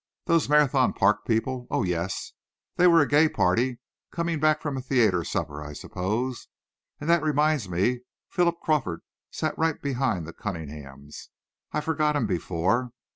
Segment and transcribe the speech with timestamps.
[0.25, 1.67] "Those Marathon Park people?
[1.69, 2.31] Oh, yes.
[2.75, 3.77] They were a gay party,
[4.09, 6.47] coming back from a theatre supper, I suppose.
[6.99, 11.29] And that reminds me: Philip Crawford sat right behind the Cunninghams.
[11.71, 12.93] I forgot him before.